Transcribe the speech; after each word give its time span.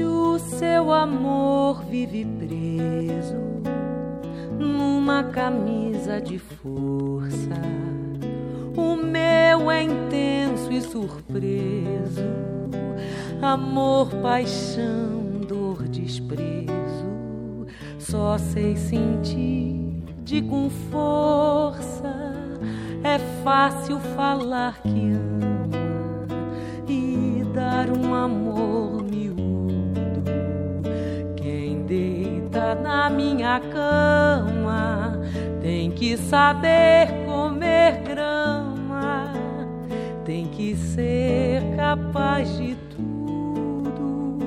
O 0.00 0.38
seu 0.38 0.90
amor 0.90 1.84
vive 1.84 2.24
preso 2.24 3.36
numa 4.58 5.24
camisa 5.24 6.22
de 6.22 6.38
força, 6.38 7.60
o 8.74 8.96
meu 8.96 9.70
é 9.70 9.82
intenso 9.82 10.72
e 10.72 10.80
surpreso. 10.80 12.24
Amor, 13.42 14.08
paixão, 14.22 15.42
dor, 15.46 15.86
desprezo. 15.86 16.72
Só 17.98 18.38
sei 18.38 18.74
sentir 18.74 20.02
de 20.24 20.40
com 20.40 20.70
força. 20.90 22.32
É 23.04 23.18
fácil 23.44 24.00
falar 24.16 24.80
que 24.80 25.10
ama 25.10 25.68
e 26.88 27.44
dar 27.52 27.90
um 27.90 28.14
amor 28.14 29.01
minha 33.12 33.60
cama. 33.60 35.20
Tem 35.60 35.90
que 35.90 36.16
saber 36.16 37.08
comer 37.24 38.02
grama, 38.02 39.32
tem 40.24 40.46
que 40.48 40.74
ser 40.74 41.62
capaz 41.76 42.56
de 42.56 42.74
tudo. 42.90 44.38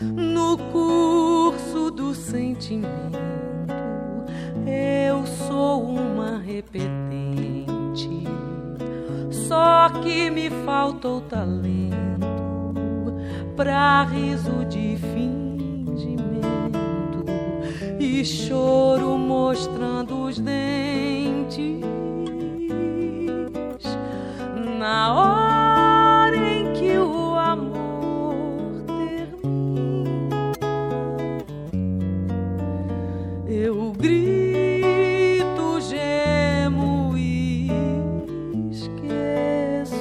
No 0.00 0.56
curso 0.72 1.90
do 1.90 2.14
sentimento. 2.14 3.18
Eu 4.66 5.26
sou 5.26 5.82
uma 5.82 6.38
repetente, 6.38 8.22
só 9.30 9.88
que 10.02 10.30
me 10.30 10.50
faltou 10.64 11.22
talento 11.22 11.96
pra 13.56 14.04
riso 14.04 14.64
de 14.66 14.96
fingimento 14.96 15.47
e 18.20 18.24
choro 18.24 19.16
mostrando 19.16 20.24
os 20.24 20.40
dentes 20.40 21.80
na 24.76 25.14
hora 25.14 26.36
em 26.36 26.72
que 26.72 26.98
o 26.98 27.36
amor 27.36 28.82
termina. 28.86 30.50
Eu 33.46 33.92
grito, 33.92 35.80
gemo 35.80 37.16
e 37.16 37.70
esqueço. 38.72 39.94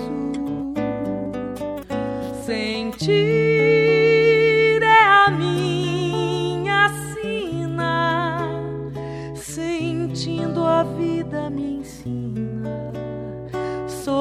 Sentir 2.44 3.47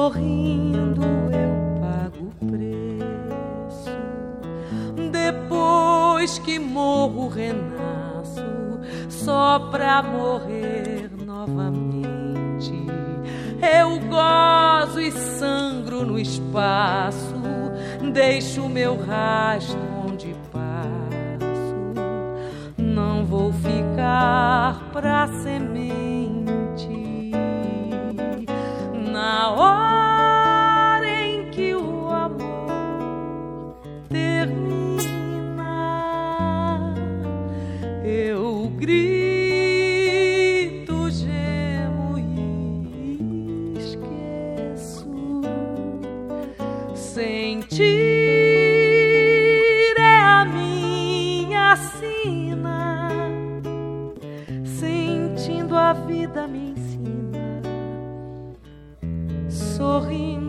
sorrindo 0.07 1.01
eu 1.33 1.81
pago 1.81 2.31
o 2.31 2.45
preço. 2.47 3.91
Depois 5.11 6.39
que 6.39 6.57
morro, 6.57 7.27
renasço 7.27 8.79
só 9.09 9.59
pra 9.69 10.01
morrer 10.01 11.11
novamente. 11.25 12.71
Eu 13.61 13.99
gozo 14.07 15.01
e 15.01 15.11
sangro 15.11 16.05
no 16.05 16.17
espaço, 16.17 17.35
deixo 18.13 18.69
meu 18.69 18.95
rastro 18.95 19.77
onde 20.07 20.33
passo. 20.53 21.67
Não 22.77 23.25
vou 23.25 23.51
ficar 23.51 24.89
pra 24.93 25.27
semente 25.43 26.06
grito 38.69 40.29
gemo 41.09 42.17
e 42.17 43.73
esqueço. 43.77 45.41
Sentir 46.95 47.85
é 49.97 50.19
a 50.19 50.45
minha 50.45 51.75
sina. 51.75 53.19
Sentindo 54.63 55.75
a 55.75 55.93
vida 55.93 56.47
me 56.47 56.71
ensina. 56.71 57.61
Sorrindo 59.49 60.46